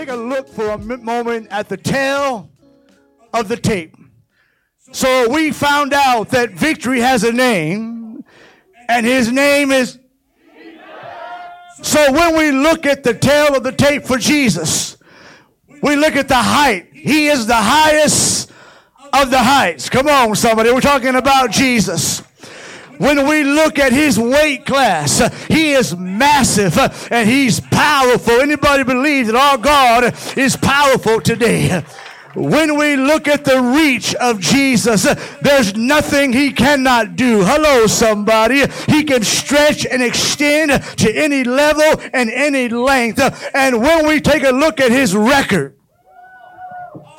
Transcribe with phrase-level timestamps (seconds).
[0.00, 2.50] take a look for a moment at the tale
[3.34, 3.94] of the tape.
[4.92, 8.24] So we found out that victory has a name,
[8.88, 9.98] and his name is.
[11.82, 14.96] So when we look at the tale of the tape for Jesus,
[15.82, 16.88] we look at the height.
[16.94, 18.50] He is the highest
[19.12, 19.90] of the heights.
[19.90, 20.72] Come on, somebody.
[20.72, 22.19] We're talking about Jesus
[23.00, 26.76] when we look at his weight class, he is massive
[27.10, 28.34] and he's powerful.
[28.34, 31.82] Anybody believe that our God is powerful today?
[32.34, 35.04] When we look at the reach of Jesus,
[35.40, 37.42] there's nothing he cannot do.
[37.42, 38.66] Hello, somebody.
[38.86, 43.18] He can stretch and extend to any level and any length.
[43.54, 45.79] And when we take a look at his record,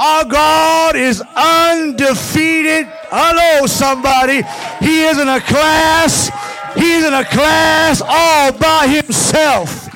[0.01, 2.87] our God is undefeated.
[3.11, 4.41] Hello, somebody.
[4.83, 6.31] He is in a class.
[6.73, 9.89] He's in a class all by himself.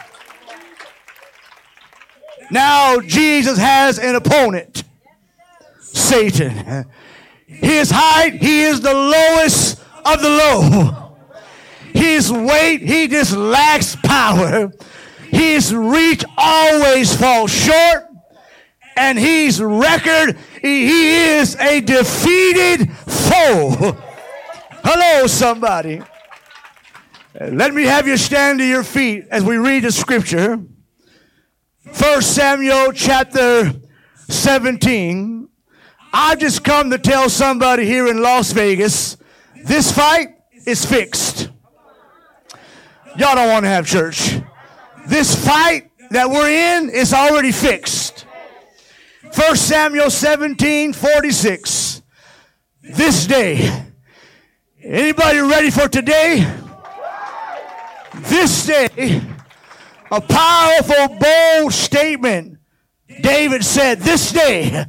[2.52, 4.84] Now, Jesus has an opponent
[5.80, 6.86] Satan.
[7.48, 11.16] His height, he is the lowest of the low.
[11.96, 14.72] His weight, he just lacks power.
[15.30, 18.15] His reach always falls short
[18.96, 20.38] and he's record.
[20.62, 23.98] He is a defeated foe.
[24.84, 26.02] Hello, somebody.
[27.40, 30.64] Let me have you stand to your feet as we read the scripture.
[31.92, 33.74] First Samuel chapter
[34.30, 35.50] 17.
[36.14, 39.18] I've just come to tell somebody here in Las Vegas
[39.66, 40.30] this fight
[40.68, 41.50] is fixed.
[43.18, 44.40] Y'all don't want to have church.
[45.08, 48.05] This fight that we're in is already fixed.
[49.36, 52.02] 1 Samuel 17 46.
[52.82, 53.86] This day.
[54.82, 56.50] Anybody ready for today?
[58.14, 59.22] This day,
[60.10, 62.60] a powerful, bold statement.
[63.22, 64.86] David said, This day,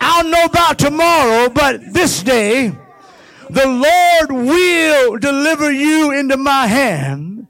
[0.00, 2.68] I don't know about tomorrow, but this day,
[3.48, 7.48] the Lord will deliver you into my hand,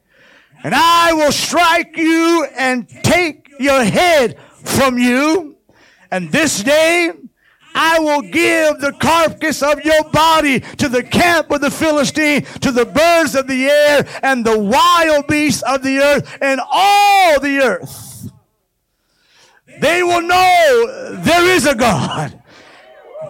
[0.65, 5.50] and I will strike you and take your head from you.
[6.11, 7.13] And this day,
[7.75, 12.73] I will give the carcass of your body to the camp of the Philistine, to
[12.73, 17.59] the birds of the air, and the wild beasts of the earth, and all the
[17.59, 18.31] earth.
[19.81, 22.43] They will know there is a God.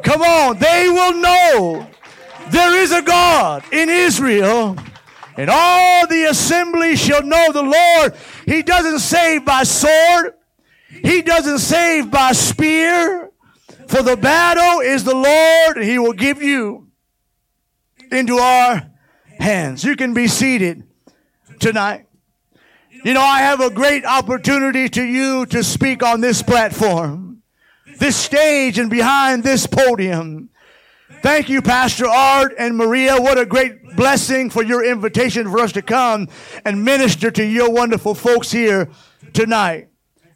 [0.03, 1.87] Come on, they will know
[2.51, 4.77] there is a God in Israel.
[5.37, 8.15] And all the assembly shall know the Lord.
[8.47, 10.35] He doesn't save by sword.
[11.03, 13.31] He doesn't save by spear,
[13.87, 16.89] for the battle is the Lord, and He will give you
[18.11, 18.91] into our
[19.39, 19.85] hands.
[19.85, 20.85] You can be seated
[21.59, 22.07] tonight.
[23.05, 27.43] You know, I have a great opportunity to you to speak on this platform,
[27.99, 30.51] this stage, and behind this podium.
[31.23, 33.21] Thank you, Pastor Art and Maria.
[33.21, 36.29] What a great blessing for your invitation for us to come
[36.65, 38.89] and minister to your wonderful folks here
[39.35, 39.90] tonight.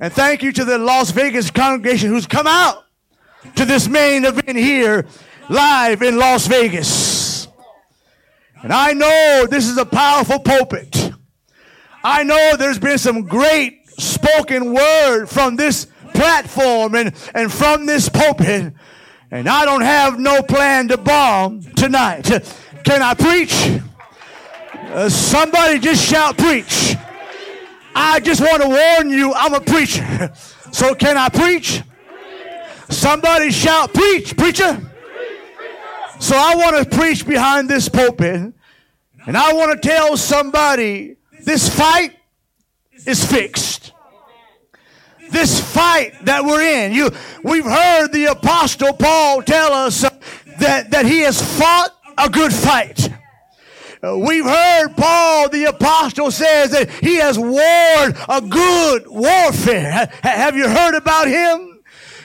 [0.04, 2.84] And thank you to the Las Vegas congregation who's come out
[3.56, 5.06] to this main event here
[5.48, 7.48] live in Las Vegas.
[8.62, 11.10] And I know this is a powerful pulpit.
[12.02, 18.10] I know there's been some great spoken word from this platform and, and from this
[18.10, 18.74] pulpit.
[19.30, 22.24] And I don't have no plan to bomb tonight.
[22.84, 23.80] Can I preach?
[24.74, 26.94] Uh, somebody just shout preach.
[27.94, 30.32] I just want to warn you, I'm a preacher.
[30.72, 31.82] So can I preach?
[32.88, 34.80] Somebody shout, preach, preacher.
[36.20, 38.52] So I want to preach behind this pulpit.
[39.26, 42.16] And I want to tell somebody this fight
[43.06, 43.92] is fixed.
[45.30, 46.92] This fight that we're in.
[46.92, 47.10] You,
[47.42, 50.02] we've heard the apostle Paul tell us
[50.58, 53.08] that, that he has fought a good fight.
[54.04, 60.10] Uh, we've heard Paul the apostle says that he has warred a good warfare.
[60.22, 61.80] Have you heard about him?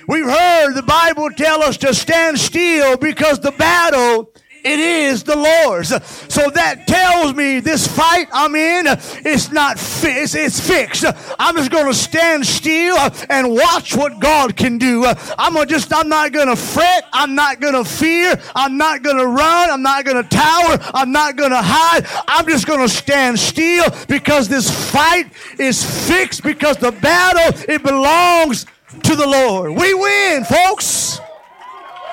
[0.07, 4.33] We've heard the Bible tell us to stand still because the battle
[4.63, 5.89] It is the Lord's.
[6.33, 8.85] So that tells me this fight I'm in,
[9.25, 11.05] it's not fi- it's, it's fixed.
[11.39, 12.97] I'm just going to stand still
[13.29, 15.05] and watch what God can do.
[15.05, 17.05] I'm gonna just I'm not going to fret.
[17.13, 18.39] I'm not going to fear.
[18.55, 19.69] I'm not going to run.
[19.69, 20.77] I'm not going to tower.
[20.93, 22.05] I'm not going to hide.
[22.27, 27.83] I'm just going to stand still because this fight is fixed because the battle it
[27.83, 28.65] belongs
[29.03, 29.71] to the Lord.
[29.71, 31.19] We win, folks.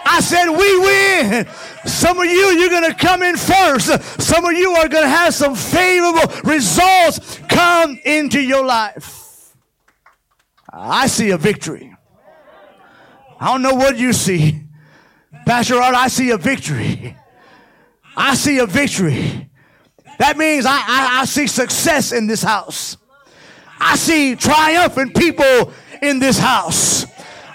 [0.09, 1.47] I said, we win.
[1.85, 3.87] Some of you, you're going to come in first.
[4.21, 9.55] Some of you are going to have some favorable results come into your life.
[10.73, 11.95] I see a victory.
[13.41, 14.63] I don't know what you see.
[15.45, 17.17] Pastor Art, I see a victory.
[18.17, 19.51] I see a victory.
[20.19, 22.97] That means I, I, I see success in this house.
[23.79, 27.05] I see triumphant people in this house.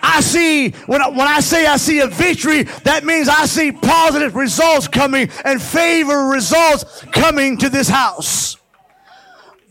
[0.02, 3.72] I see, when I, when I say I see a victory, that means I see
[3.72, 8.58] positive results coming and favor results coming to this house.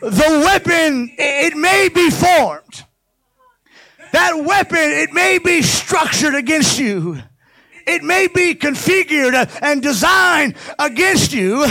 [0.00, 2.84] The weapon, it may be formed.
[4.12, 7.20] That weapon, it may be structured against you.
[7.86, 11.66] It may be configured and designed against you,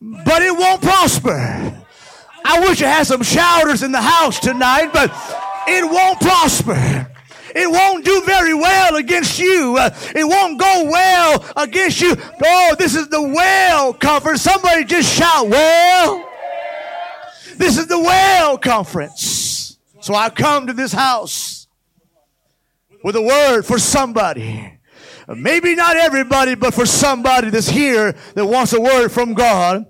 [0.00, 1.84] but it won't prosper.
[2.44, 5.10] I wish I had some shouters in the house tonight, but
[5.66, 7.10] it won't prosper.
[7.54, 9.76] It won't do very well against you.
[9.78, 12.16] Uh, it won't go well against you.
[12.44, 14.42] Oh, this is the well conference.
[14.42, 16.28] Somebody just shout, well.
[17.56, 19.78] This is the well conference.
[20.00, 21.66] So I come to this house
[23.02, 24.78] with a word for somebody.
[25.28, 29.86] Maybe not everybody, but for somebody that's here that wants a word from God.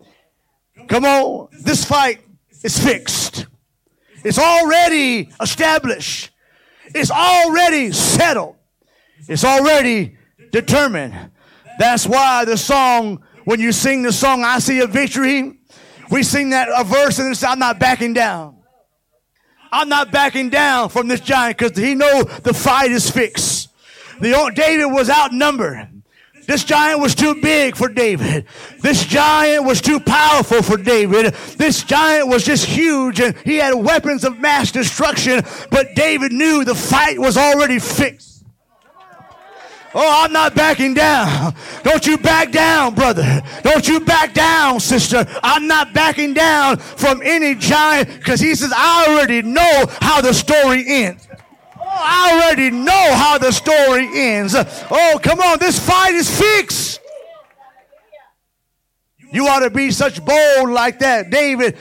[0.89, 1.49] Come on.
[1.53, 2.21] This fight
[2.63, 3.47] is fixed.
[4.25, 6.31] It's already established.
[6.99, 8.57] It's already settled.
[9.29, 10.17] It's already
[10.51, 11.15] determined.
[11.79, 15.61] That's why the song, when you sing the song, I see a victory,
[16.11, 18.57] we sing that a verse and say, I'm not backing down.
[19.71, 23.69] I'm not backing down from this giant because he know the fight is fixed.
[24.21, 25.98] The, old David was outnumbered.
[26.49, 28.47] This giant was too big for David.
[28.81, 31.35] This giant was too powerful for David.
[31.59, 36.65] This giant was just huge and he had weapons of mass destruction, but David knew
[36.65, 38.47] the fight was already fixed.
[39.95, 41.55] Oh, I'm not backing down.
[41.83, 43.43] Don't you back down, brother.
[43.63, 45.27] Don't you back down, sister.
[45.43, 50.33] I'm not backing down from any giant because he says, I already know how the
[50.33, 51.28] story ends.
[51.91, 54.55] Oh, I already know how the story ends.
[54.55, 57.01] Oh, come on, this fight is fixed.
[59.33, 61.31] You ought to be such bold like that.
[61.31, 61.79] David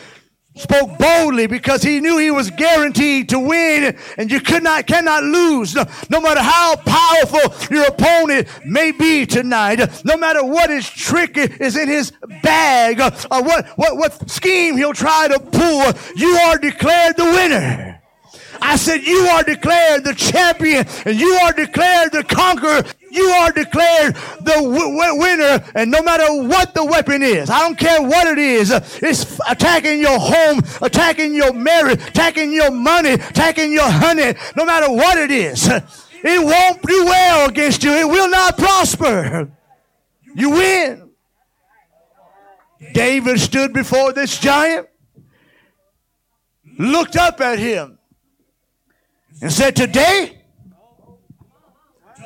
[0.55, 5.23] spoke boldly because he knew he was guaranteed to win and you could not cannot
[5.23, 10.89] lose no, no, matter how powerful your opponent may be tonight no matter what his
[10.89, 12.11] trick is in his
[12.41, 18.01] bag or what, what, what scheme he'll try to pull you are declared the winner
[18.61, 22.83] I said, You are declared the champion and you are declared the conqueror.
[23.09, 27.77] You are declared the w- winner, and no matter what the weapon is, I don't
[27.77, 33.71] care what it is, it's attacking your home, attacking your marriage, attacking your money, attacking
[33.71, 37.91] your honey, no matter what it is, it won't do well against you.
[37.91, 39.49] It will not prosper.
[40.35, 41.09] You win.
[42.93, 44.87] David stood before this giant,
[46.77, 47.96] looked up at him,
[49.41, 50.41] and said, Today,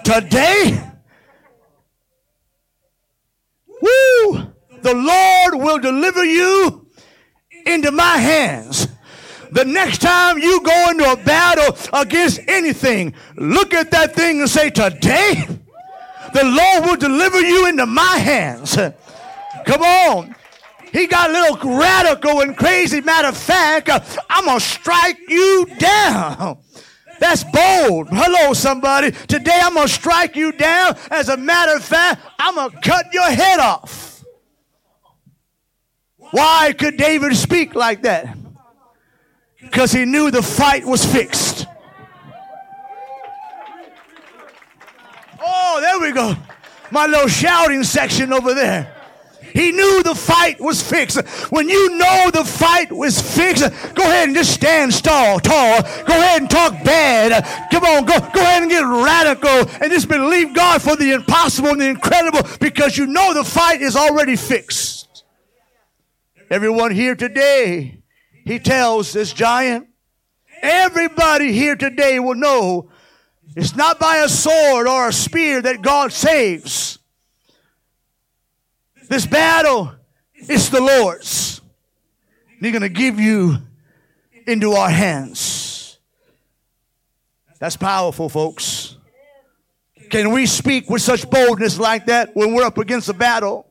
[0.03, 0.81] today,
[3.67, 6.87] woo, the Lord will deliver you
[7.65, 8.87] into my hands.
[9.51, 14.49] The next time you go into a battle against anything, look at that thing and
[14.49, 15.45] say, Today,
[16.33, 18.77] the Lord will deliver you into my hands.
[19.65, 20.35] Come on.
[20.93, 23.01] He got a little radical and crazy.
[23.01, 23.89] Matter of fact,
[24.29, 26.57] I'm going to strike you down.
[27.21, 28.07] That's bold.
[28.09, 29.11] Hello, somebody.
[29.11, 30.97] Today I'm going to strike you down.
[31.11, 34.23] As a matter of fact, I'm going to cut your head off.
[36.31, 38.35] Why could David speak like that?
[39.61, 41.67] Because he knew the fight was fixed.
[45.39, 46.35] Oh, there we go.
[46.89, 48.90] My little shouting section over there.
[49.53, 51.19] He knew the fight was fixed.
[51.51, 53.63] When you know the fight was fixed,
[53.95, 55.81] go ahead and just stand tall, tall.
[55.81, 57.43] Go ahead and talk bad.
[57.71, 61.69] Come on, go, go ahead and get radical and just believe God for the impossible
[61.69, 65.23] and the incredible because you know the fight is already fixed.
[66.49, 68.01] Everyone here today,
[68.45, 69.87] he tells this giant,
[70.61, 72.91] everybody here today will know
[73.55, 76.99] it's not by a sword or a spear that God saves.
[79.11, 79.91] This battle
[80.47, 81.59] is the Lord's.
[82.61, 83.57] He's going to give you
[84.47, 85.99] into our hands.
[87.59, 88.95] That's powerful, folks.
[90.09, 93.67] Can we speak with such boldness like that when we're up against a battle?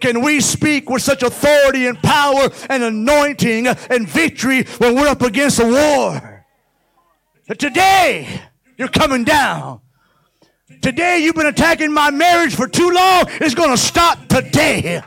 [0.00, 5.22] Can we speak with such authority and power and anointing and victory when we're up
[5.22, 6.46] against a war?
[7.58, 8.40] Today,
[8.78, 9.80] you're coming down.
[10.80, 13.24] Today, you've been attacking my marriage for too long.
[13.40, 15.02] It's going to stop today.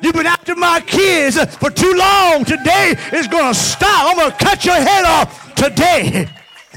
[0.00, 2.44] You've been after my kids for too long.
[2.44, 4.10] Today is going to stop.
[4.10, 6.28] I'm going to cut your head off today.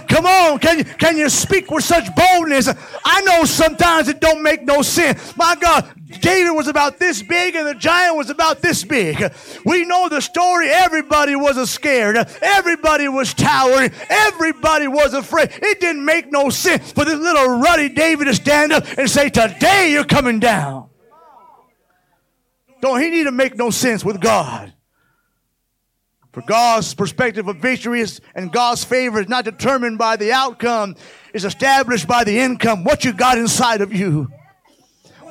[0.08, 2.68] Come on, can you, can you speak with such boldness?
[3.06, 5.38] I know sometimes it don't make no sense.
[5.38, 9.32] My God, David was about this big and the giant was about this big.
[9.64, 10.68] We know the story.
[10.68, 12.18] Everybody was scared.
[12.42, 13.92] Everybody was towering.
[14.10, 15.52] Everybody was afraid.
[15.52, 19.30] It didn't make no sense for this little ruddy David to stand up and say,
[19.30, 20.90] Today you're coming down.
[22.82, 24.74] Don't he need to make no sense with God?
[26.32, 30.96] For God's perspective of victory is, and God's favor is not determined by the outcome,
[31.34, 32.84] it's established by the income.
[32.84, 34.32] What you got inside of you.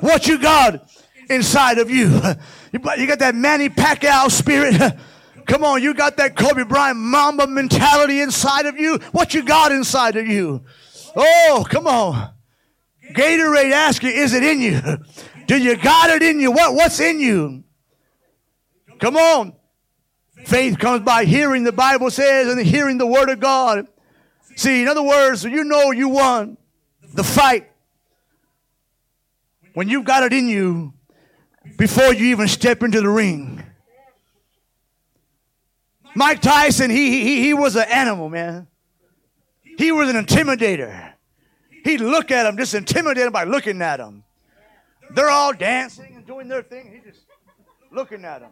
[0.01, 0.89] What you got
[1.29, 2.21] inside of you.
[2.71, 4.79] You got that Manny Pacquiao spirit.
[5.47, 8.99] Come on, you got that Kobe Bryant Mamba mentality inside of you.
[9.11, 10.63] What you got inside of you?
[11.15, 12.29] Oh, come on.
[13.13, 14.79] Gatorade ask you, is it in you?
[15.47, 16.51] Do you got it in you?
[16.51, 17.63] What, what's in you?
[18.99, 19.53] Come on.
[20.45, 23.87] Faith comes by hearing, the Bible says, and hearing the Word of God.
[24.55, 26.57] See, in other words, you know you won
[27.15, 27.68] the fight
[29.79, 30.91] when you've got it in you
[31.77, 33.63] before you even step into the ring.
[36.13, 38.67] Mike Tyson, he, he, he was an animal, man.
[39.77, 41.13] He was an intimidator.
[41.85, 44.25] He'd look at him, just intimidate him by looking at him.
[45.11, 46.91] They're all dancing and doing their thing.
[46.93, 47.25] He's just
[47.89, 48.51] looking at them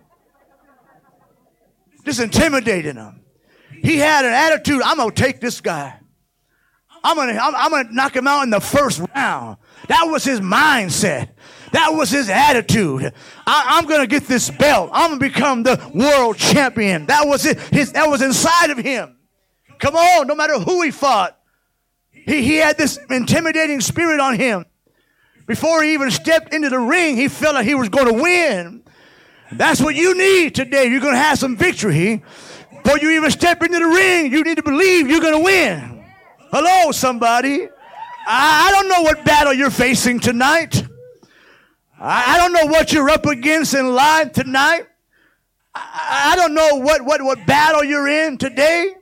[2.06, 3.20] just intimidating him.
[3.84, 6.00] He had an attitude, I'm going to take this guy.
[7.04, 9.58] I'm going to I'm, I'm to knock him out in the first round.
[9.88, 11.30] That was his mindset.
[11.72, 13.14] That was his attitude.
[13.46, 14.90] I, am to get this belt.
[14.94, 17.06] I'm to become the world champion.
[17.08, 17.60] That was it.
[17.60, 19.18] His, that was inside of him.
[19.80, 21.38] Come on, no matter who he fought,
[22.12, 24.66] he, he had this intimidating spirit on him.
[25.46, 28.84] Before he even stepped into the ring, he felt like he was to win.
[29.52, 30.88] That's what you need today.
[30.88, 32.22] You're to have some victory.
[32.84, 36.06] Before you even step into the ring, you need to believe you're to win.
[36.52, 37.70] Hello, somebody.
[38.30, 40.84] I don't know what battle you're facing tonight.
[41.98, 44.86] I don't know what you're up against in life tonight.
[45.74, 48.94] I don't know what, what, what battle you're in today,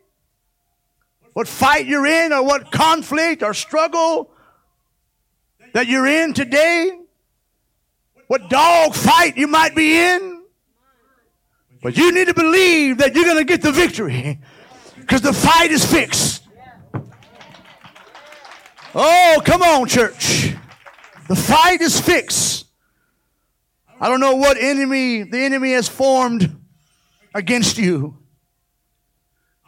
[1.34, 4.29] what fight you're in, or what conflict or struggle
[5.74, 6.91] that you're in today,
[8.27, 10.44] what dog fight you might be in.
[11.82, 14.39] But you need to believe that you're going to get the victory
[15.00, 16.35] because the fight is fixed.
[18.97, 20.55] Oh, come on, church.
[21.27, 22.65] The fight is fixed.
[23.99, 26.55] I don't know what enemy the enemy has formed
[27.33, 28.17] against you.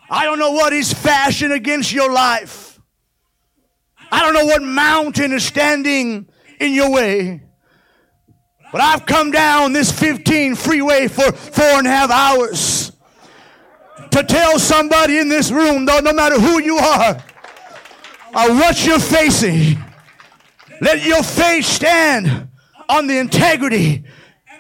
[0.10, 2.80] I don't know what he's fashioned against your life.
[4.10, 6.30] I don't know what mountain is standing
[6.62, 7.44] in your way.
[8.72, 12.94] But I've come down this 15 freeway for four and a half hours
[14.12, 17.22] to tell somebody in this room, though, no matter who you are
[18.38, 19.84] or what you're facing,
[20.80, 22.50] let your faith stand
[22.88, 24.04] on the integrity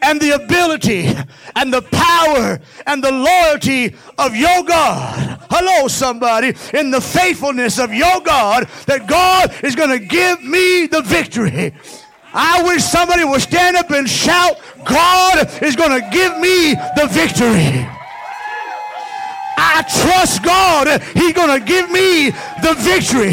[0.01, 1.07] and the ability
[1.55, 5.39] and the power and the loyalty of your God.
[5.51, 10.87] Hello, somebody, in the faithfulness of your God, that God is going to give me
[10.87, 11.73] the victory.
[12.33, 17.07] I wish somebody would stand up and shout, God is going to give me the
[17.11, 17.87] victory.
[19.57, 21.01] I trust God.
[21.13, 22.29] He's going to give me
[22.61, 23.31] the victory.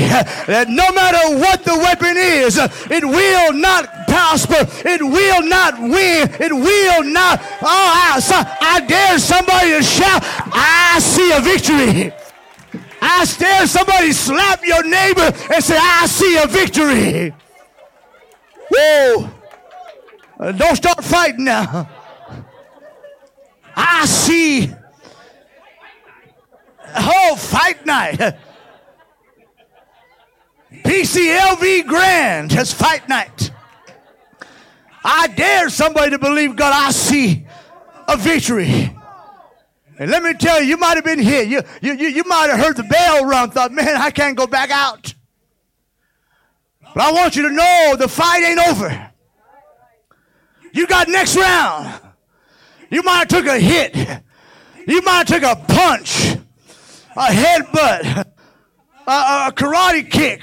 [0.49, 2.57] That no matter what the weapon is,
[2.91, 4.67] it will not prosper.
[4.89, 6.33] It will not win.
[6.41, 7.41] It will not.
[7.61, 12.13] Oh, I, I dare somebody to shout, I see a victory.
[13.03, 17.35] I dare somebody slap your neighbor and say, I see a victory.
[18.71, 19.29] Woo!
[20.41, 21.89] Uh, don't start fighting now.
[23.77, 24.73] I see.
[26.95, 28.37] Oh, fight night.
[30.85, 33.51] PCLV Grand has fight night.
[35.05, 36.73] I dare somebody to believe God.
[36.75, 37.47] I see
[38.09, 38.95] a victory.
[39.99, 41.43] And let me tell you, you might have been here.
[41.43, 44.47] You, you, you, you might have heard the bell run, thought, man, I can't go
[44.47, 45.15] back out.
[46.95, 49.11] But I want you to know the fight ain't over.
[50.73, 52.01] You got next round.
[52.91, 53.97] You might have took a hit.
[54.87, 56.34] You might have took a punch,
[57.17, 58.27] a headbutt,
[59.07, 60.41] a, a karate kick.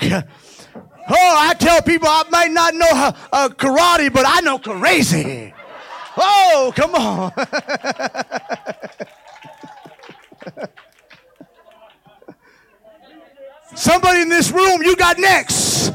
[1.14, 5.54] Oh, I tell people I might not know how, uh, karate, but I know crazy.
[6.18, 7.32] Oh, come on.
[13.76, 15.92] Somebody in this room, you got next.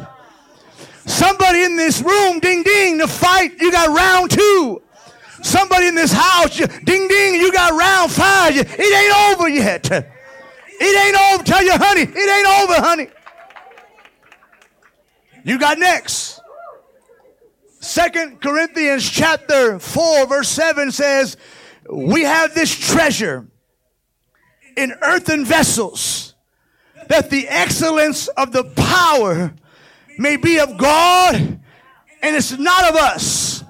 [1.04, 4.82] Somebody in this room, ding ding, the fight, you got round two.
[5.42, 8.56] Somebody in this house, you, ding ding, you got round five.
[8.56, 10.10] It ain't over yet.
[10.78, 11.44] It ain't over.
[11.44, 13.08] Tell your honey, it ain't over, honey.
[15.44, 16.40] You got next.
[17.80, 21.36] Second Corinthians chapter 4, verse 7 says,
[21.88, 23.46] We have this treasure
[24.76, 26.34] in earthen vessels,
[27.08, 29.54] that the excellence of the power
[30.18, 31.60] may be of God
[32.22, 33.62] and it's not of us.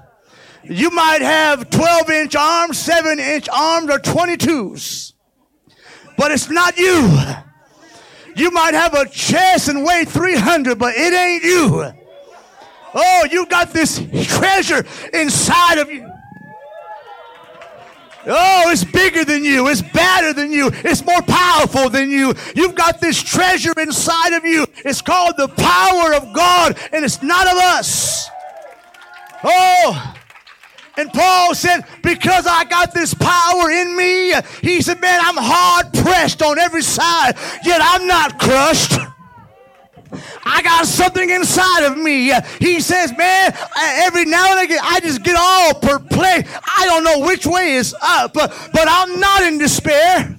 [0.65, 5.13] You might have 12 inch arms, 7 inch arms, or 22s,
[6.17, 7.19] but it's not you.
[8.35, 11.93] You might have a chest and weigh 300, but it ain't you.
[12.95, 16.11] Oh, you got this treasure inside of you.
[18.29, 19.69] Oh, it's bigger than you.
[19.69, 20.71] It's better than you.
[20.73, 22.35] It's more powerful than you.
[22.57, 24.67] You've got this treasure inside of you.
[24.85, 28.29] It's called the power of God, and it's not of us.
[29.45, 30.15] Oh,
[30.97, 35.93] and Paul said, Because I got this power in me, he said, Man, I'm hard
[35.93, 38.99] pressed on every side, yet I'm not crushed.
[40.45, 42.33] I got something inside of me.
[42.61, 46.55] He says, man, every now and again, I just get all perplexed.
[46.79, 50.38] I don't know which way is up, but, I'm not in despair.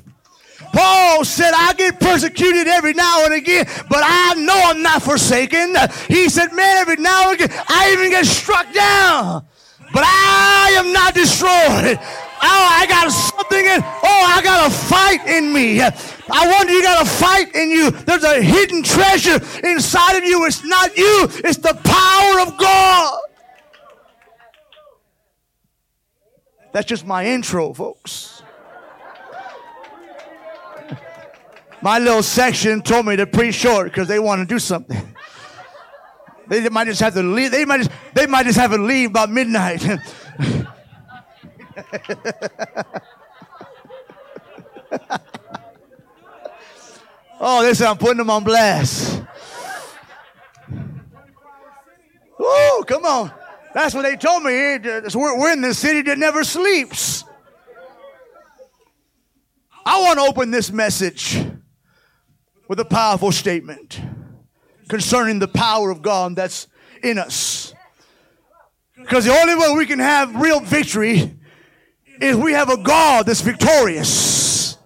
[0.73, 5.75] Paul said, I get persecuted every now and again, but I know I'm not forsaken.
[6.07, 9.45] He said, man, every now and again, I even get struck down,
[9.97, 11.97] but I am not destroyed.
[11.99, 13.81] Oh, I got something in.
[13.81, 15.81] Oh, I got a fight in me.
[15.81, 17.89] I wonder you got a fight in you.
[17.89, 20.45] There's a hidden treasure inside of you.
[20.45, 23.21] It's not you, it's the power of God.
[26.73, 28.43] That's just my intro, folks.
[31.81, 35.15] My little section told me to preach short because they want to do something.
[36.47, 37.51] They might just have to leave.
[37.51, 39.85] They might just, they might just have to leave by midnight.
[47.39, 49.23] oh, this I'm putting them on blast.
[52.39, 53.31] Oh, come on.
[53.73, 54.51] That's what they told me.
[54.51, 57.25] We're in the city that never sleeps.
[59.85, 61.43] I want to open this message
[62.67, 64.01] with a powerful statement
[64.87, 66.67] concerning the power of God that's
[67.03, 67.73] in us.
[68.97, 71.37] Because the only way we can have real victory
[72.19, 74.77] is we have a God that's victorious.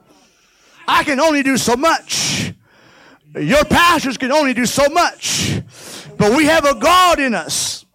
[0.88, 2.54] I can only do so much.
[3.36, 5.62] Your pastors can only do so much.
[6.18, 7.86] But we have a God in us.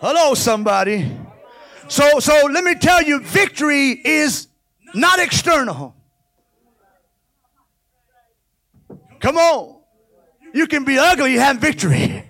[0.00, 1.16] Hello, somebody.
[1.86, 4.48] So, so let me tell you, victory is
[4.94, 5.94] not external.
[9.20, 9.81] Come on.
[10.52, 12.24] You can be ugly, you have victory.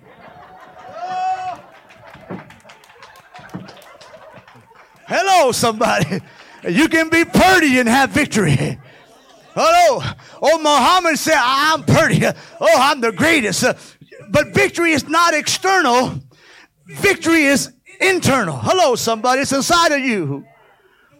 [5.05, 6.21] Hello, somebody.
[6.67, 8.79] You can be pretty and have victory.
[9.53, 10.01] Hello.
[10.41, 12.25] Oh, Muhammad said, I'm pretty.
[12.25, 13.63] Oh, I'm the greatest.
[14.29, 16.19] But victory is not external.
[16.87, 18.57] Victory is internal.
[18.57, 19.41] Hello, somebody.
[19.41, 20.45] It's inside of you.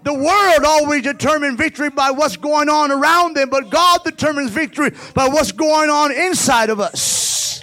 [0.03, 4.91] The world always determines victory by what's going on around them, but God determines victory
[5.13, 7.61] by what's going on inside of us.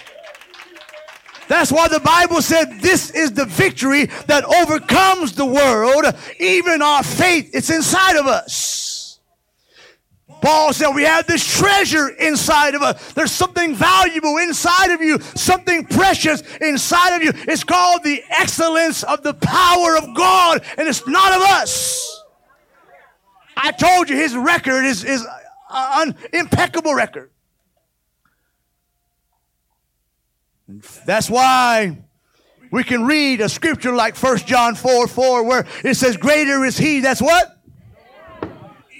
[1.47, 6.05] That's why the Bible said this is the victory that overcomes the world,
[6.39, 7.51] even our faith.
[7.53, 9.19] It's inside of us.
[10.41, 13.13] Paul said we have this treasure inside of us.
[13.13, 17.31] There's something valuable inside of you, something precious inside of you.
[17.47, 22.20] It's called the excellence of the power of God, and it's not of us.
[23.55, 25.25] I told you his record is, is
[25.69, 27.31] uh, an impeccable record.
[31.05, 31.97] That's why
[32.71, 36.77] we can read a scripture like 1 John 4 4, where it says, Greater is
[36.77, 37.57] he that's what?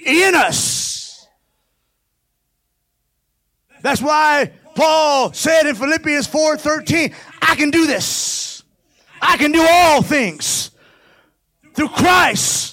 [0.04, 1.26] In us.
[3.80, 8.62] That's why Paul said in Philippians 4 13, I can do this.
[9.20, 10.70] I can do all things
[11.74, 12.71] through Christ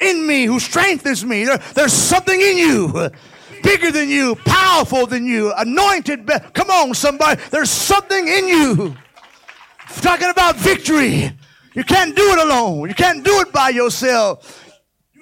[0.00, 1.44] in me who strengthens me.
[1.44, 3.10] There, there's something in you
[3.62, 6.24] bigger than you, powerful than you, anointed.
[6.24, 7.40] Be- Come on, somebody.
[7.50, 8.96] There's something in you.
[10.00, 11.32] Talking about victory.
[11.74, 12.88] You can't do it alone.
[12.88, 14.62] You can't do it by yourself.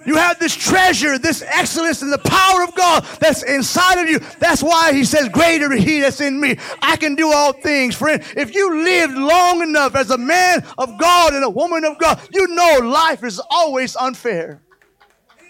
[0.07, 4.19] You have this treasure, this excellence, and the power of God that's inside of you.
[4.39, 6.59] That's why he says, Greater He that's in me.
[6.83, 7.97] I can do all things.
[7.97, 11.99] Friend, if you lived long enough as a man of God and a woman of
[11.99, 14.64] God, you know life is always unfair.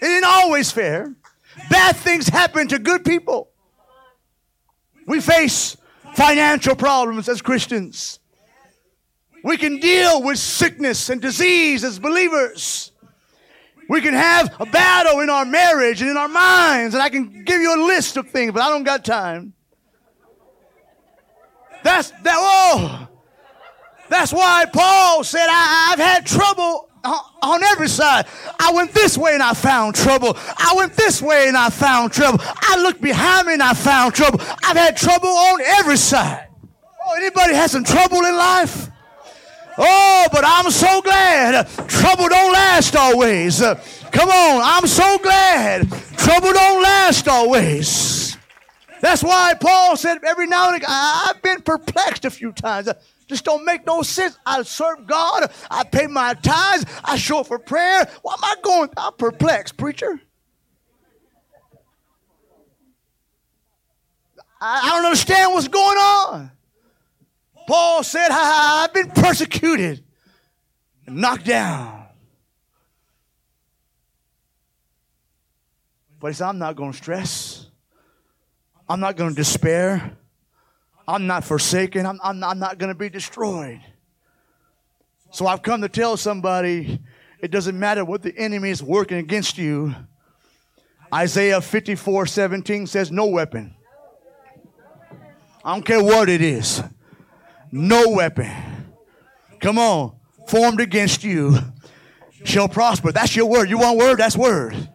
[0.05, 1.15] It ain't always fair.
[1.71, 3.49] Bad things happen to good people.
[5.07, 5.75] We face
[6.13, 8.19] financial problems as Christians.
[9.43, 12.91] We can deal with sickness and disease as believers.
[13.89, 17.43] We can have a battle in our marriage and in our minds, and I can
[17.43, 19.53] give you a list of things, but I don't got time.
[21.83, 22.35] That's that.
[22.37, 23.07] Oh,
[24.09, 28.25] that's why Paul said, I, have had trouble on every side.
[28.59, 30.35] I went this way and I found trouble.
[30.37, 32.39] I went this way and I found trouble.
[32.41, 34.39] I looked behind me and I found trouble.
[34.63, 36.47] I've had trouble on every side.
[37.05, 38.89] Oh, anybody has some trouble in life?
[39.77, 43.59] Oh, but I'm so glad trouble don't last always.
[43.59, 48.37] Come on, I'm so glad trouble don't last always.
[49.01, 52.89] That's why Paul said every now and again, I've been perplexed a few times.
[53.27, 54.37] Just don't make no sense.
[54.45, 55.51] I serve God.
[55.71, 56.85] I pay my tithes.
[57.03, 58.07] I show up for prayer.
[58.21, 58.89] Why am I going?
[58.97, 60.19] I'm perplexed, preacher.
[64.61, 66.51] I, I don't understand what's going on.
[67.67, 70.03] Paul said, I've been persecuted
[71.07, 72.05] and knocked down.
[76.19, 77.67] But he said, I'm not going to stress.
[78.87, 80.15] I'm not going to despair.
[81.07, 82.05] I'm not forsaken.
[82.05, 83.81] I'm, I'm, I'm not going to be destroyed.
[85.31, 86.99] So I've come to tell somebody
[87.39, 89.93] it doesn't matter what the enemy is working against you.
[91.13, 93.75] Isaiah 54 17 says, No weapon.
[95.63, 96.81] I don't care what it is
[97.75, 98.49] no weapon,
[99.59, 100.15] come on,
[100.47, 101.57] formed against you
[102.45, 103.11] shall prosper.
[103.11, 103.69] That's your word.
[103.69, 104.19] You want word?
[104.19, 104.89] That's word.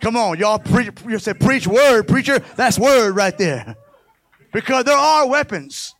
[0.00, 2.38] Come on, y'all preach, you say preach word, preacher.
[2.56, 3.76] That's word right there.
[4.52, 5.94] Because there are weapons.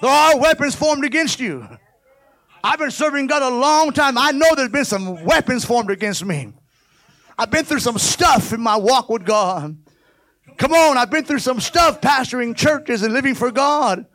[0.00, 1.66] There are weapons formed against you.
[2.62, 4.18] I've been serving God a long time.
[4.18, 6.52] I know there's been some weapons formed against me.
[7.38, 9.76] I've been through some stuff in my walk with God.
[10.56, 14.06] Come on, I've been through some stuff pastoring churches and living for God.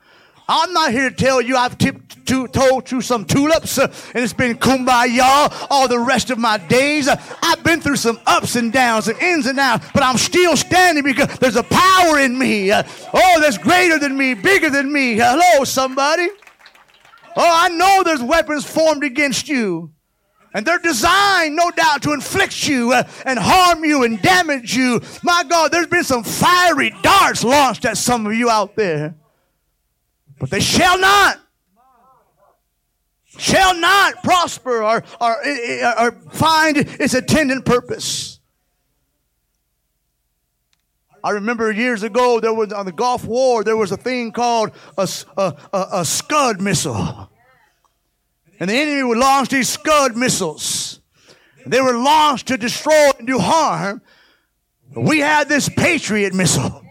[0.54, 4.22] I'm not here to tell you I've tipped to, told you some tulips uh, and
[4.22, 7.08] it's been kumbaya all the rest of my days.
[7.08, 10.58] Uh, I've been through some ups and downs and ins and outs, but I'm still
[10.58, 12.70] standing because there's a power in me.
[12.70, 12.84] Uh,
[13.14, 15.16] oh, that's greater than me, bigger than me.
[15.16, 16.28] Hello, somebody.
[17.38, 19.94] Oh, I know there's weapons formed against you.
[20.54, 25.00] And they're designed, no doubt, to inflict you uh, and harm you and damage you.
[25.24, 29.16] My God, there's been some fiery darts launched at some of you out there
[30.42, 31.40] but they shall not
[33.38, 35.38] shall not prosper or, or,
[36.00, 38.40] or find its intended purpose.
[41.24, 44.72] I remember years ago there was on the Gulf War there was a thing called
[44.98, 47.30] a, a, a, a Scud missile,
[48.60, 51.00] and the enemy would launch these Scud missiles.
[51.68, 54.02] They were launched to destroy and do harm.
[54.96, 56.84] We had this Patriot missile.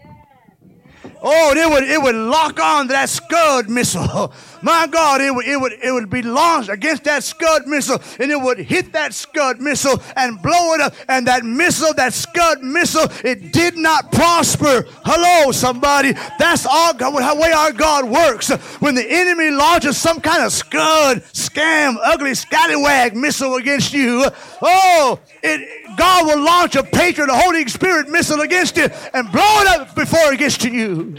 [1.23, 4.33] Oh, it would it would lock on that Scud missile.
[4.63, 8.31] My God, it would it would it would be launched against that Scud missile, and
[8.31, 10.95] it would hit that Scud missile and blow it up.
[11.07, 14.85] And that missile, that Scud missile, it did not prosper.
[15.05, 16.13] Hello, somebody.
[16.39, 18.49] That's all God how way our God works.
[18.79, 24.25] When the enemy launches some kind of Scud, scam, ugly scallywag missile against you,
[24.61, 29.61] oh, it, God will launch a patriot, a Holy Spirit missile against it and blow
[29.61, 31.15] it up before it gets to you.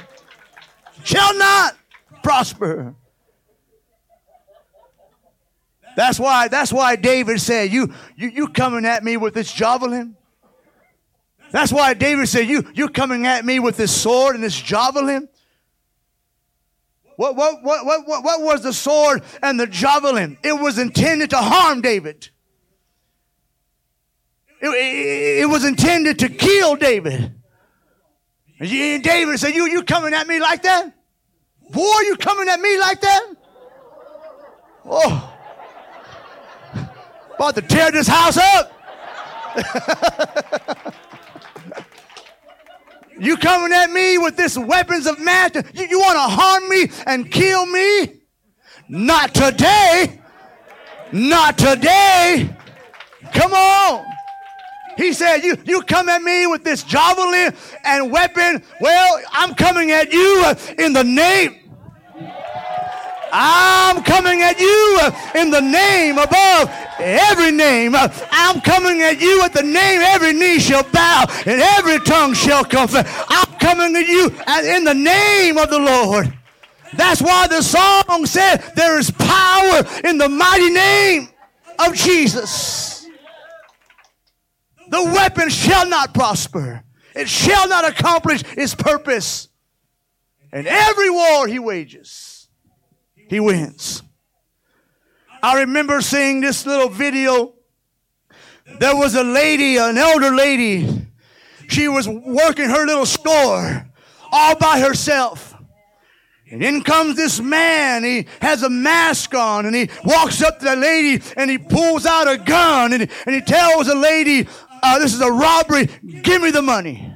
[1.05, 1.77] Shall not
[2.23, 2.95] prosper.
[5.97, 10.17] That's why, that's why David said, you, you, you coming at me with this javelin?
[11.51, 15.29] That's why David said, you, you coming at me with this sword and this javelin?
[17.17, 20.39] What, what, what, what, what was the sword and the javelin?
[20.43, 22.31] It was intended to harm David.
[24.75, 27.33] It, was intended to kill David.
[28.59, 30.93] And David said, you, you coming at me like that?
[31.71, 33.27] Boy, you coming at me like that?
[34.85, 35.29] Oh.
[37.35, 38.73] About to tear this house up.
[43.19, 45.51] you coming at me with this weapons of mass?
[45.75, 48.21] You, you want to harm me and kill me?
[48.89, 50.21] Not today.
[51.11, 52.55] Not today.
[53.33, 54.12] Come on.
[54.97, 58.63] He said, you, you come at me with this javelin and weapon.
[58.81, 61.63] Well, I'm coming at you in the name
[63.33, 65.01] I'm coming at you
[65.35, 67.95] in the name above every name.
[67.97, 72.63] I'm coming at you at the name every knee shall bow and every tongue shall
[72.63, 73.09] confess.
[73.29, 74.27] I'm coming at you
[74.77, 76.31] in the name of the Lord.
[76.95, 81.31] That's why the song said there is power in the mighty name
[81.79, 82.92] of Jesus.
[84.93, 86.85] The weapon shall not prosper.
[87.15, 89.49] It shall not accomplish its purpose.
[90.53, 92.47] And every war he wages,
[93.15, 94.03] he wins.
[95.43, 97.55] I remember seeing this little video.
[98.81, 101.07] There was a lady, an elder lady.
[101.69, 103.91] She was working her little store
[104.31, 105.55] all by herself.
[106.51, 108.05] And in comes this man.
[108.05, 112.05] He has a mask on and he walks up to the lady and he pulls
[112.05, 114.47] out a gun and, and he tells the lady,
[114.83, 115.89] uh, This is a robbery.
[116.23, 117.13] Give me the money.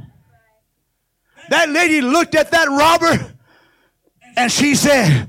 [1.50, 3.34] That lady looked at that robber
[4.36, 5.28] and she said,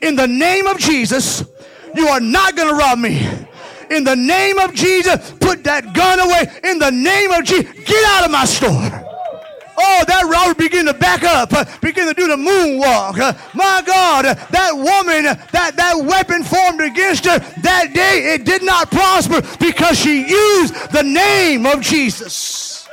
[0.00, 1.44] In the name of Jesus,
[1.94, 3.28] you are not going to rob me.
[3.90, 6.50] In the name of Jesus, put that gun away.
[6.64, 9.01] In the name of Jesus, get out of my store.
[9.84, 13.18] Oh, that robber began to back up, uh, begin to do the moonwalk.
[13.18, 18.62] Uh, my God, that woman, that, that weapon formed against her that day, it did
[18.62, 22.88] not prosper because she used the name of Jesus.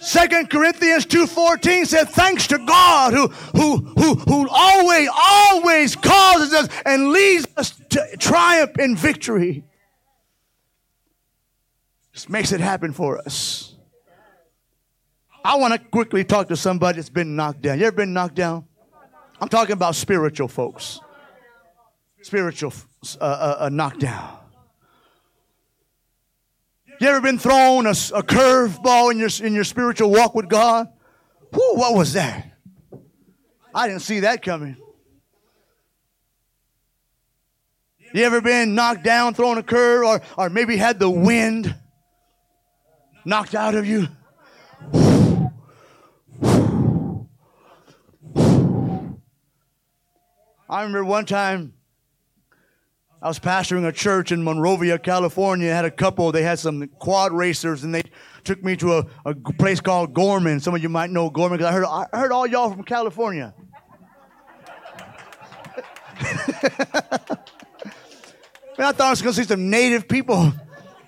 [0.00, 6.68] Second Corinthians 2.14 said, thanks to God who, who, who, who always, always causes us
[6.84, 9.64] and leads us to triumph in victory.
[12.12, 13.67] Just makes it happen for us.
[15.48, 17.78] I want to quickly talk to somebody that's been knocked down.
[17.78, 18.66] You ever been knocked down?
[19.40, 21.00] I'm talking about spiritual folks.
[22.20, 22.74] Spiritual
[23.18, 24.40] uh, uh, uh, knockdown.
[27.00, 30.86] You ever been thrown a, a curveball in your, in your spiritual walk with God?
[31.54, 32.52] Whew, what was that?
[33.74, 34.76] I didn't see that coming.
[38.12, 41.74] You ever been knocked down, thrown a curve, or, or maybe had the wind
[43.24, 44.08] knocked out of you?
[50.68, 51.72] I remember one time
[53.22, 55.70] I was pastoring a church in Monrovia, California.
[55.70, 58.02] I had a couple, they had some quad racers, and they
[58.44, 60.60] took me to a, a place called Gorman.
[60.60, 63.54] Some of you might know Gorman because I heard, I heard all y'all from California.
[68.78, 70.52] Man, I thought I was going to see some native people.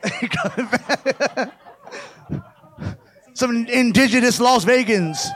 [3.34, 5.26] some indigenous Las Vegans.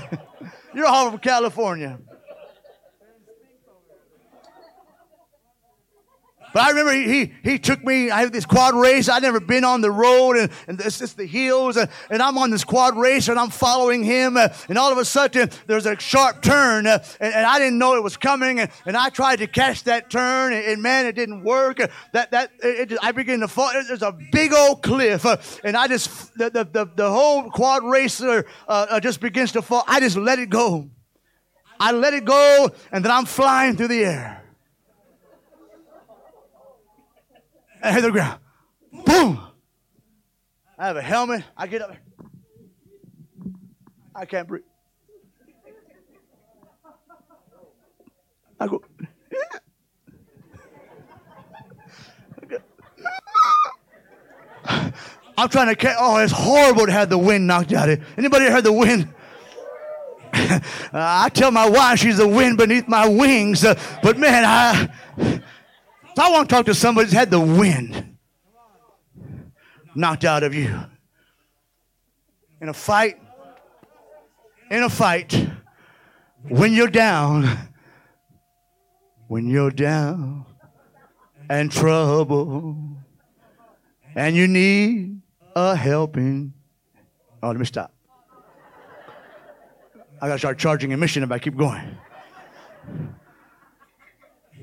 [0.74, 1.98] You're all from California.
[6.58, 9.08] But I remember he, he, he, took me, I had this quad race.
[9.08, 12.36] I'd never been on the road and, and it's just the hills and, and I'm
[12.36, 14.36] on this quad race and I'm following him.
[14.36, 17.78] Uh, and all of a sudden there's a sharp turn uh, and, and, I didn't
[17.78, 18.58] know it was coming.
[18.58, 21.76] And, and I tried to catch that turn and, and man, it didn't work.
[22.12, 23.70] That, that, it, it, I began to fall.
[23.72, 27.84] There's a big old cliff uh, and I just, the, the, the, the whole quad
[27.84, 29.84] racer uh, uh, just begins to fall.
[29.86, 30.90] I just let it go.
[31.78, 34.37] I let it go and then I'm flying through the air.
[37.82, 38.40] I hit the ground.
[39.04, 39.40] Boom.
[40.78, 41.44] I have a helmet.
[41.56, 41.94] I get up.
[44.14, 44.64] I can't breathe.
[48.60, 48.82] I go.
[55.38, 55.96] I'm trying to catch.
[56.00, 58.04] Oh, it's horrible to have the wind knocked out of it.
[58.16, 59.08] Anybody heard the wind?
[60.34, 60.60] uh,
[60.92, 64.88] I tell my wife she's the wind beneath my wings, uh, but man, I
[66.18, 68.16] I want to talk to somebody who's had the wind
[69.94, 70.78] knocked out of you.
[72.60, 73.20] In a fight,
[74.70, 75.48] in a fight,
[76.48, 77.48] when you're down,
[79.28, 80.44] when you're down
[81.48, 82.96] and trouble,
[84.14, 85.20] and you need
[85.54, 86.52] a helping.
[87.42, 87.94] Oh, let me stop.
[90.20, 91.96] I gotta start charging admission if I keep going.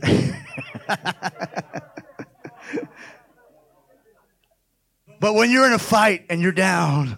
[5.20, 7.18] but when you're in a fight and you're down,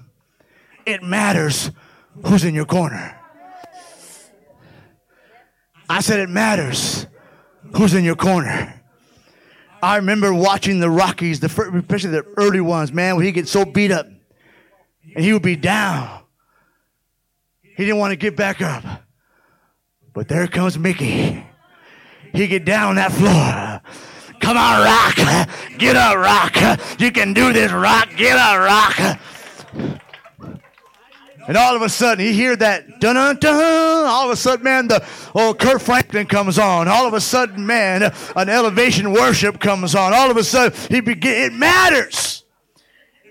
[0.85, 1.71] it matters
[2.25, 3.13] who's in your corner.
[5.89, 7.07] I said it matters
[7.75, 8.73] who's in your corner.
[9.81, 13.51] I remember watching the Rockies, the first, especially the early ones, man, when he gets
[13.51, 14.07] so beat up
[15.15, 16.23] and he would be down.
[17.61, 18.83] He didn't want to get back up.
[20.13, 21.45] But there comes Mickey.
[22.37, 23.81] He get down that floor.
[24.39, 25.15] Come on, rock.
[25.79, 26.55] Get up, rock.
[26.99, 28.09] You can do this, rock.
[28.15, 29.19] Get up, rock.
[31.47, 34.05] And all of a sudden, he hear that dun dun dun.
[34.05, 36.87] All of a sudden, man, the oh Kirk Franklin comes on.
[36.87, 40.13] All of a sudden, man, an elevation worship comes on.
[40.13, 41.45] All of a sudden, he begin.
[41.45, 42.43] It matters.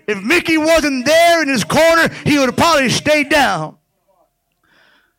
[0.08, 3.76] If Mickey wasn't there in his corner, he would have probably stayed down.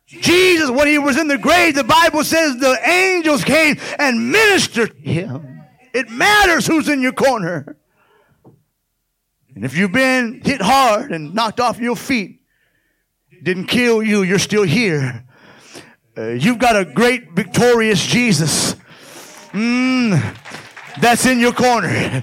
[0.08, 4.96] Jesus, when he was in the grave, the Bible says the angels came and ministered
[4.96, 5.62] to him.
[5.92, 7.76] It matters who's in your corner.
[9.54, 12.40] And if you've been hit hard and knocked off your feet,
[13.42, 15.24] didn't kill you, you're still here.
[16.16, 18.76] Uh, you've got a great, victorious Jesus.
[19.52, 20.36] Mm,
[21.00, 22.22] that's in your corner.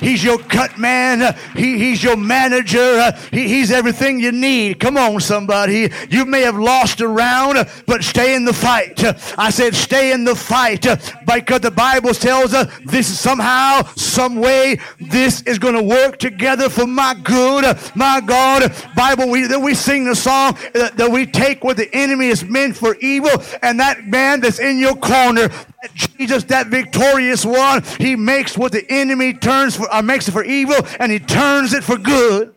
[0.00, 1.36] He's your cut man.
[1.54, 3.12] He, he's your manager.
[3.30, 4.80] He, he's everything you need.
[4.80, 5.90] Come on, somebody.
[6.10, 9.02] You may have lost a round, but stay in the fight.
[9.38, 10.86] I said, stay in the fight
[11.26, 16.18] because the Bible tells us this is somehow, some way, this is going to work
[16.18, 17.78] together for my good.
[17.94, 22.44] My God, Bible, we, we sing the song that we take what the enemy is
[22.44, 23.30] meant for evil,
[23.62, 25.48] and that man that's in your corner,
[25.94, 30.44] Jesus, that victorious one, he makes what the enemy turns for, uh, makes it for
[30.44, 32.54] evil, and he turns it for good.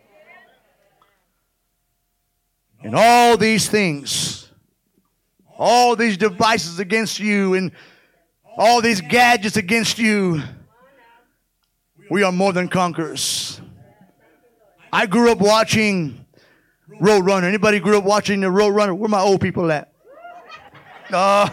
[2.82, 4.48] And all these things,
[5.58, 7.72] all these devices against you, and
[8.56, 10.42] all these gadgets against you,
[12.10, 13.60] we are more than conquerors.
[14.92, 16.24] I grew up watching
[17.00, 17.44] Roadrunner.
[17.44, 18.96] Anybody grew up watching the Roadrunner?
[18.96, 19.92] Where my old people at?
[21.12, 21.48] Uh,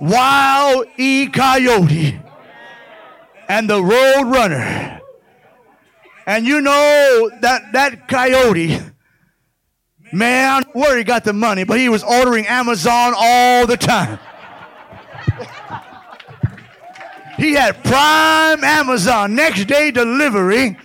[0.00, 1.28] Wile E.
[1.28, 2.20] Coyote
[3.48, 5.00] and the Road Runner.
[6.26, 8.80] And you know that that coyote,
[10.12, 14.18] man, where he got the money, but he was ordering Amazon all the time.
[17.38, 20.76] he had prime Amazon next day delivery.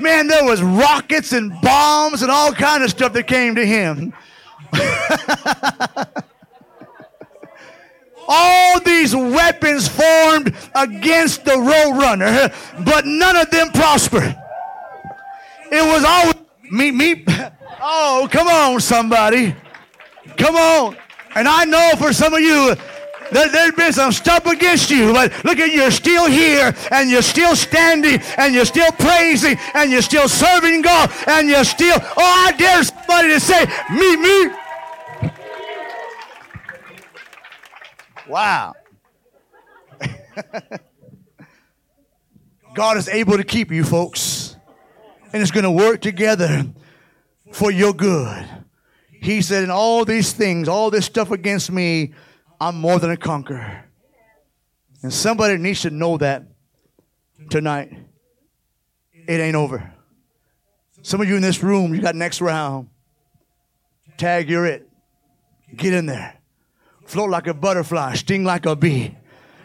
[0.00, 4.14] Man, there was rockets and bombs and all kind of stuff that came to him.
[8.28, 12.52] all these weapons formed against the roadrunner,
[12.84, 14.36] but none of them prospered.
[15.70, 16.34] It was always
[16.70, 17.24] me, me.
[17.84, 19.56] Oh, come on, somebody.
[20.36, 20.96] Come on.
[21.34, 22.76] And I know for some of you,
[23.32, 27.10] there, has been some stuff against you, but look at you, you're still here, and
[27.10, 31.96] you're still standing, and you're still praising, and you're still serving God, and you're still,
[31.98, 34.54] oh, I dare somebody to say, me, me.
[38.28, 38.74] Wow.
[42.74, 44.56] God is able to keep you, folks.
[45.32, 46.66] And it's going to work together
[47.52, 48.48] for your good.
[49.10, 52.12] He said, in all these things, all this stuff against me,
[52.60, 53.84] I'm more than a conqueror.
[55.02, 56.44] And somebody needs to know that
[57.50, 57.92] tonight.
[59.12, 59.92] It ain't over.
[61.02, 62.88] Some of you in this room, you got next round.
[64.16, 64.88] Tag, you're it.
[65.74, 66.41] Get in there
[67.04, 69.16] float like a butterfly, sting like a bee.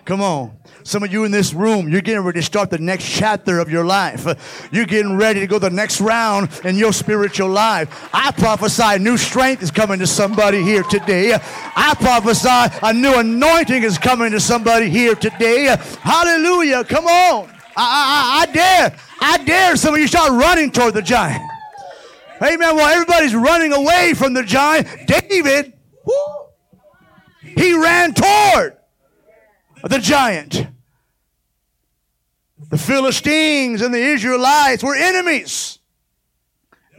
[0.07, 0.57] Come on.
[0.83, 3.69] Some of you in this room, you're getting ready to start the next chapter of
[3.69, 4.69] your life.
[4.71, 8.09] You're getting ready to go the next round in your spiritual life.
[8.13, 11.33] I prophesy new strength is coming to somebody here today.
[11.33, 15.75] I prophesy a new anointing is coming to somebody here today.
[15.99, 16.85] Hallelujah.
[16.85, 17.49] Come on.
[17.75, 18.99] I, I, I dare.
[19.19, 21.43] I dare some of you start running toward the giant.
[22.41, 22.77] Amen.
[22.77, 25.73] While everybody's running away from the giant, David,
[27.57, 28.77] he ran toward
[29.83, 30.67] the giant.
[32.69, 35.79] The Philistines and the Israelites were enemies.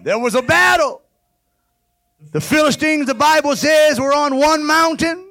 [0.02, 1.02] There was a battle.
[2.32, 5.24] The Philistines, the Bible says, were on one mountain.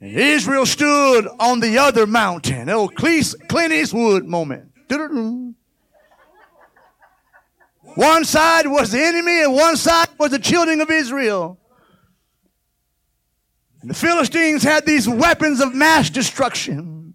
[0.00, 2.68] And Israel stood on the other mountain.
[2.68, 4.72] Oh, Clint Eastwood moment.
[7.96, 11.58] One side was the enemy and one side was the children of Israel.
[13.86, 17.14] And the Philistines had these weapons of mass destruction.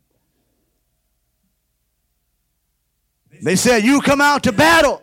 [3.43, 5.01] They said, You come out to battle.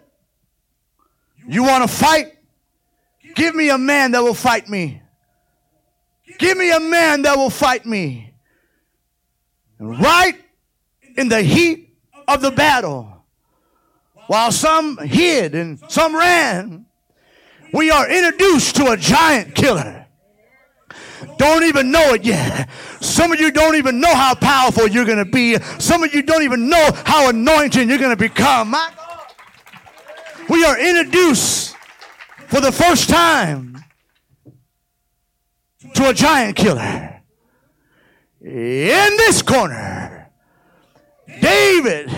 [1.46, 2.38] You want to fight?
[3.34, 5.02] Give me a man that will fight me.
[6.38, 8.32] Give me a man that will fight me.
[9.78, 10.40] And right
[11.18, 11.94] in the heat
[12.26, 13.26] of the battle,
[14.26, 16.86] while some hid and some ran,
[17.74, 19.97] we are introduced to a giant killer
[21.36, 22.68] don't even know it yet.
[23.00, 25.58] Some of you don't even know how powerful you're going to be.
[25.78, 28.70] Some of you don't even know how anointed you're going to become.
[28.70, 29.32] My God.
[30.48, 31.76] We are introduced
[32.48, 33.84] for the first time
[35.94, 37.22] to a giant killer.
[38.40, 40.30] In this corner,
[41.40, 42.10] David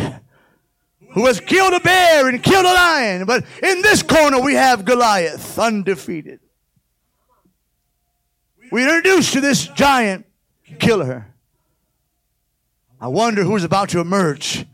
[1.13, 3.25] who has killed a bear and killed a lion.
[3.25, 6.41] But in this corner, we have Goliath, undefeated.
[8.71, 10.27] We introduced to this giant
[10.79, 11.27] killer.
[13.01, 14.65] I wonder who's about to emerge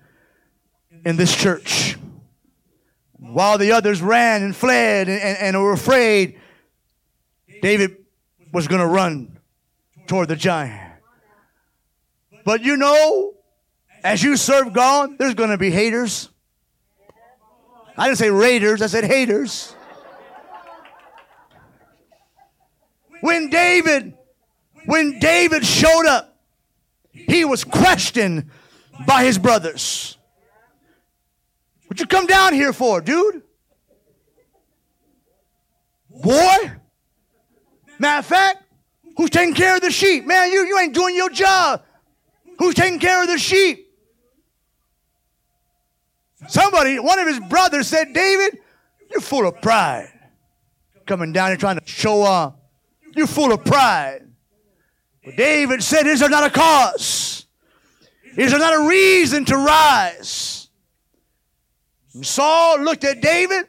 [1.05, 1.97] in this church.
[3.18, 6.38] While the others ran and fled and, and, and were afraid,
[7.62, 7.97] David
[8.53, 9.38] was going to run
[10.07, 10.92] toward the giant.
[12.44, 13.34] But you know,
[14.05, 16.28] as you serve God, there's going to be haters.
[17.97, 19.75] I didn't say raiders, I said haters.
[23.20, 24.14] When David,
[24.86, 26.36] when David showed up,
[27.10, 28.50] he was questioned
[29.06, 30.16] by his brothers.
[31.86, 33.42] What you come down here for, dude?
[36.10, 36.72] Boy?
[37.98, 38.62] Matter of fact,
[39.16, 40.26] who's taking care of the sheep?
[40.26, 41.82] Man, you, you ain't doing your job.
[42.58, 43.86] Who's taking care of the sheep?
[46.48, 48.58] Somebody, one of his brothers said, David,
[49.10, 50.12] you're full of pride.
[51.06, 52.54] Coming down here trying to show off.
[53.16, 54.22] You're full of pride.
[55.24, 57.46] But David said, Is there not a cause?
[58.36, 60.68] Is there not a reason to rise?
[62.14, 63.66] And Saul looked at David.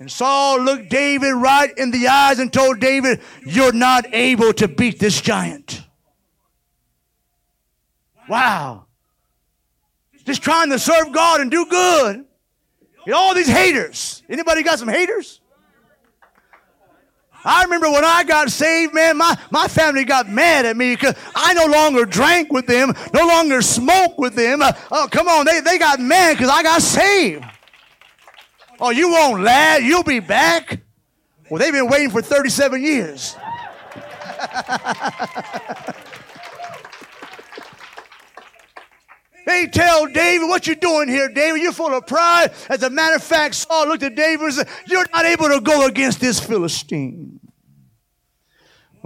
[0.00, 4.68] And Saul looked David right in the eyes and told David, You're not able to
[4.68, 5.82] beat this giant.
[8.28, 8.84] Wow
[10.24, 12.24] just trying to serve God and do good.
[13.06, 14.22] Know, all these haters.
[14.28, 15.40] Anybody got some haters?
[17.44, 21.14] I remember when I got saved, man, my, my family got mad at me because
[21.34, 24.62] I no longer drank with them, no longer smoked with them.
[24.62, 27.44] Uh, oh, come on, they, they got mad because I got saved.
[28.80, 30.80] Oh, you won't laugh, you'll be back.
[31.50, 33.36] Well, they've been waiting for 37 years.
[39.46, 41.62] They tell David, What you doing here, David?
[41.62, 42.52] You're full of pride.
[42.68, 45.60] As a matter of fact, Saul looked at David and said, You're not able to
[45.60, 47.33] go against this Philistine.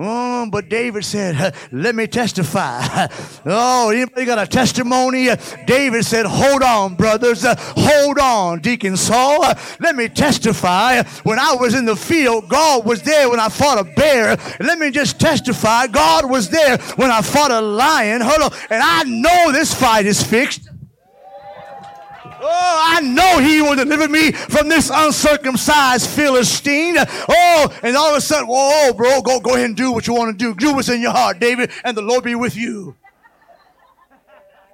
[0.01, 3.07] Oh, but David said, let me testify.
[3.51, 5.29] Oh, anybody got a testimony?
[5.67, 7.45] David said, hold on, brothers.
[7.47, 9.41] Hold on, Deacon Saul.
[9.81, 11.03] Let me testify.
[11.23, 14.37] When I was in the field, God was there when I fought a bear.
[14.61, 15.87] Let me just testify.
[15.87, 18.21] God was there when I fought a lion.
[18.21, 18.59] Hold on.
[18.71, 20.69] And I know this fight is fixed.
[22.41, 26.97] Oh, I know he will deliver me from this uncircumcised Philistine.
[27.29, 30.15] Oh, and all of a sudden, whoa, bro, go, go ahead and do what you
[30.15, 30.55] want to do.
[30.55, 32.97] Do what's in your heart, David, and the Lord be with you.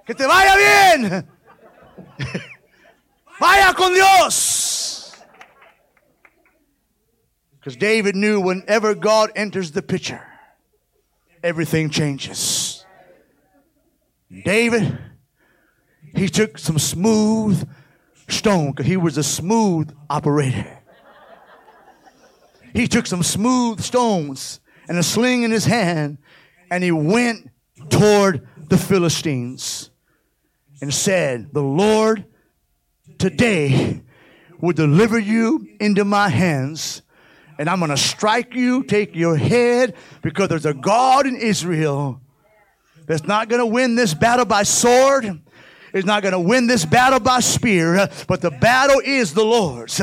[0.06, 1.26] Que te vaya bien.
[3.40, 5.16] Vaya con Dios.
[7.58, 10.22] Because David knew whenever God enters the picture,
[11.42, 12.84] everything changes.
[14.44, 14.98] David
[16.14, 17.68] he took some smooth
[18.28, 20.78] stone because he was a smooth operator.
[22.72, 26.18] He took some smooth stones and a sling in his hand
[26.70, 27.50] and he went
[27.88, 29.90] toward the Philistines
[30.80, 32.24] and said, The Lord
[33.18, 34.02] today
[34.60, 37.02] will deliver you into my hands
[37.58, 42.20] and I'm going to strike you, take your head, because there's a God in Israel
[43.06, 45.40] that's not going to win this battle by sword
[45.94, 50.02] is not going to win this battle by spear, but the battle is the Lord's.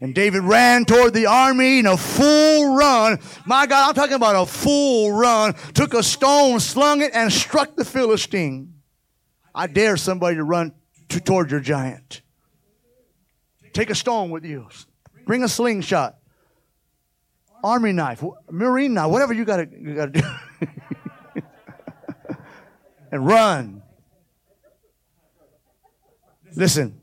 [0.00, 3.18] And David ran toward the army in a full run.
[3.44, 5.54] My God, I'm talking about a full run.
[5.74, 8.74] Took a stone, slung it, and struck the Philistine.
[9.54, 10.72] I dare somebody to run
[11.10, 12.22] to, toward your giant.
[13.72, 14.66] Take a stone with you.
[15.24, 16.16] Bring a slingshot.
[17.62, 20.22] Army knife, marine knife, whatever you you gotta do.
[23.12, 23.82] and run.
[26.54, 27.00] Listen,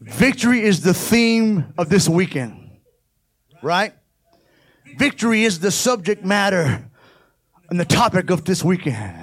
[0.00, 2.70] victory is the theme of this weekend,
[3.62, 3.92] right?
[4.96, 6.88] Victory is the subject matter
[7.68, 9.18] and the topic of this weekend.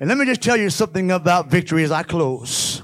[0.00, 2.82] And let me just tell you something about victory as I close.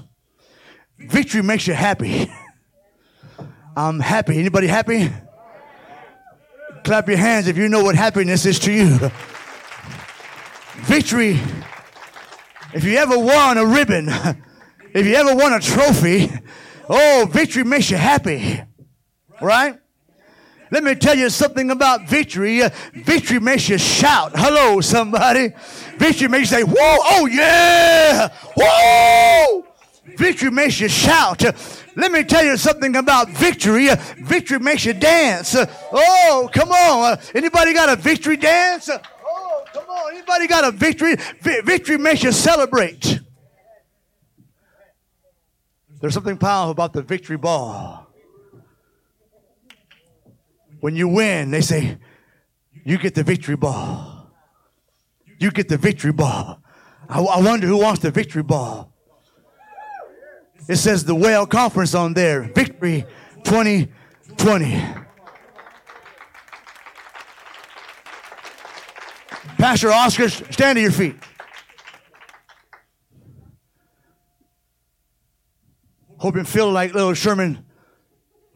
[0.97, 2.31] Victory makes you happy.
[3.75, 4.37] I'm happy.
[4.37, 5.11] Anybody happy?
[6.83, 9.11] Clap your hands if you know what happiness is to you.
[10.85, 11.39] Victory
[12.73, 14.07] if you ever won a ribbon,
[14.93, 16.31] if you ever won a trophy,
[16.89, 18.61] oh, victory makes you happy.
[19.41, 19.77] Right?
[20.71, 22.61] Let me tell you something about victory.
[22.93, 24.31] victory makes you shout.
[24.35, 25.49] Hello, somebody.
[25.97, 29.65] Victory makes you say, whoa, oh yeah, whoa.
[30.15, 31.43] Victory makes you shout.
[31.95, 33.89] Let me tell you something about victory.
[34.17, 35.55] Victory makes you dance.
[35.91, 37.19] Oh, come on.
[37.35, 38.89] Anybody got a victory dance?
[39.73, 41.15] Come on, anybody got a victory?
[41.41, 43.19] V- victory makes you celebrate.
[45.99, 48.07] There's something powerful about the victory ball.
[50.79, 51.97] When you win, they say,
[52.83, 54.31] You get the victory ball.
[55.39, 56.61] You get the victory ball.
[57.07, 58.91] I, I wonder who wants the victory ball.
[60.67, 63.05] It says the Whale Conference on there, Victory
[63.43, 64.83] 2020.
[69.61, 71.15] Pastor Oscar, stand to your feet.
[76.17, 77.63] Hope you feel like little Sherman.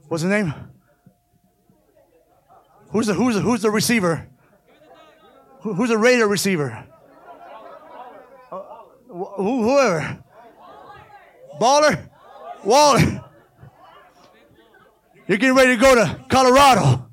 [0.08, 0.52] What's his name?
[2.90, 4.28] Who's the who's the, who's the receiver?
[5.62, 6.88] Who, who's the Raider receiver?
[8.52, 8.62] Uh,
[9.08, 10.24] wh- whoever.
[11.62, 12.10] Baller,
[12.64, 13.24] Waller.
[15.28, 17.12] You're getting ready to go to Colorado.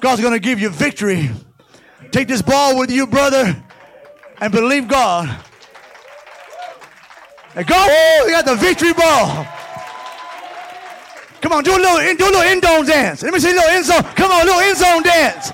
[0.00, 1.30] God's going to give you victory.
[2.12, 3.56] Take this ball with you, brother,
[4.40, 5.28] and believe God.
[7.54, 7.74] And go!
[7.76, 9.46] Oh, you got the victory ball.
[11.40, 13.22] Come on, do a little, do a little end zone dance.
[13.22, 14.02] Let me see a little end zone.
[14.14, 15.52] Come on, a little end zone dance.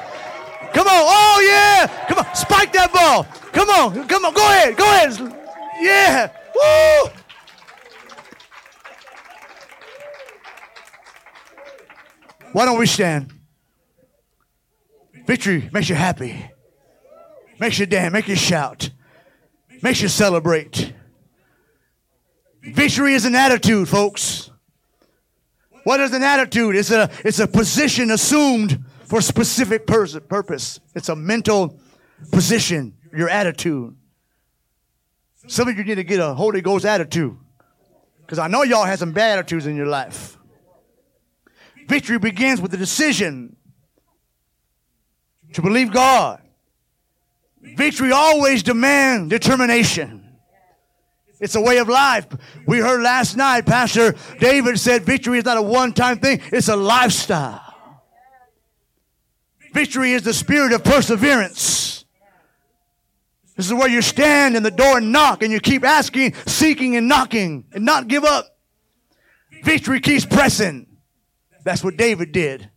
[0.72, 0.92] Come on.
[0.92, 1.86] Oh yeah.
[2.08, 3.24] Come on, spike that ball.
[3.52, 4.34] Come on, come on.
[4.34, 5.36] Go ahead, go ahead.
[5.80, 6.30] Yeah.
[6.54, 7.10] Woo!
[12.52, 13.35] Why don't we stand?
[15.26, 16.50] Victory makes you happy,
[17.58, 18.90] makes you dance, makes you shout,
[19.82, 20.92] makes you celebrate.
[22.62, 24.50] Victory is an attitude, folks.
[25.82, 26.76] What is an attitude?
[26.76, 30.80] It's a, it's a position assumed for a specific pers- purpose.
[30.94, 31.78] It's a mental
[32.32, 33.96] position, your attitude.
[35.48, 37.36] Some of you need to get a Holy Ghost attitude.
[38.20, 40.36] Because I know y'all had some bad attitudes in your life.
[41.86, 43.56] Victory begins with the decision
[45.54, 46.40] to believe God.
[47.60, 50.22] Victory always demands determination.
[51.40, 52.26] It's a way of life.
[52.66, 56.68] We heard last night, Pastor David said victory is not a one time thing, it's
[56.68, 57.62] a lifestyle.
[59.72, 62.04] Victory is the spirit of perseverance.
[63.56, 66.96] This is where you stand in the door and knock and you keep asking, seeking,
[66.96, 68.58] and knocking and not give up.
[69.64, 70.86] Victory keeps pressing.
[71.64, 72.70] That's what David did.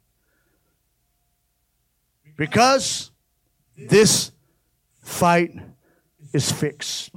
[2.40, 3.12] Because
[3.76, 4.32] this
[5.04, 5.52] fight
[6.32, 7.12] is fixed.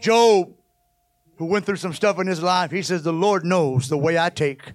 [0.00, 0.54] Job,
[1.38, 4.16] who went through some stuff in his life, he says, The Lord knows the way
[4.16, 4.74] I take.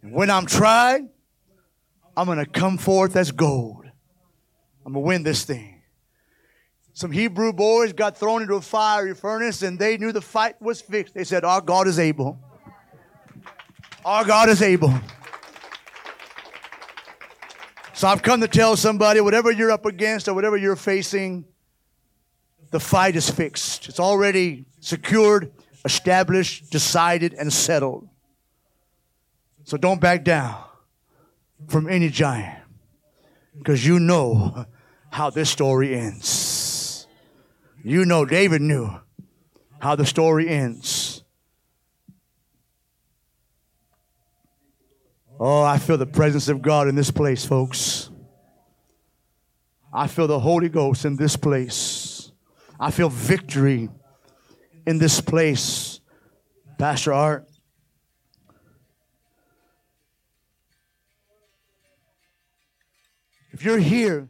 [0.00, 1.02] And when I'm tried,
[2.16, 3.84] I'm going to come forth as gold.
[4.86, 5.82] I'm going to win this thing.
[6.94, 10.80] Some Hebrew boys got thrown into a fiery furnace and they knew the fight was
[10.80, 11.12] fixed.
[11.12, 12.38] They said, Our God is able.
[14.02, 14.94] Our God is able.
[18.00, 21.44] So I've come to tell somebody whatever you're up against or whatever you're facing,
[22.70, 23.90] the fight is fixed.
[23.90, 25.52] It's already secured,
[25.84, 28.08] established, decided, and settled.
[29.64, 30.64] So don't back down
[31.68, 32.58] from any giant
[33.58, 34.64] because you know
[35.10, 37.06] how this story ends.
[37.84, 38.98] You know, David knew
[39.78, 40.99] how the story ends.
[45.42, 48.10] Oh, I feel the presence of God in this place, folks.
[49.90, 52.30] I feel the Holy Ghost in this place.
[52.78, 53.88] I feel victory
[54.86, 56.00] in this place.
[56.78, 57.48] Pastor Art.
[63.52, 64.29] If you're here